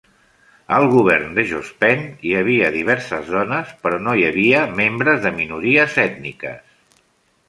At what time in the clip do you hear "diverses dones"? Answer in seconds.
2.75-3.73